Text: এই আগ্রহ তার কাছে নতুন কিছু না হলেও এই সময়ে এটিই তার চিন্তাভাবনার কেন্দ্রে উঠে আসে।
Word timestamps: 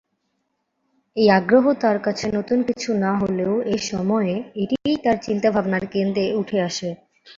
এই 1.17 1.27
আগ্রহ 1.31 1.65
তার 1.81 1.97
কাছে 2.05 2.25
নতুন 2.37 2.59
কিছু 2.69 2.89
না 3.03 3.11
হলেও 3.21 3.53
এই 3.65 3.81
সময়ে 3.91 4.33
এটিই 4.61 4.95
তার 5.03 5.17
চিন্তাভাবনার 5.27 5.83
কেন্দ্রে 5.93 6.25
উঠে 6.41 6.57
আসে। 6.67 6.89